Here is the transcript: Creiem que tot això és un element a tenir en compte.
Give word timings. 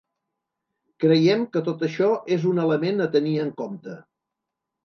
Creiem 1.03 1.43
que 1.57 1.63
tot 1.69 1.85
això 1.89 2.09
és 2.37 2.49
un 2.53 2.63
element 2.65 3.07
a 3.07 3.11
tenir 3.19 3.35
en 3.47 3.53
compte. 3.63 4.01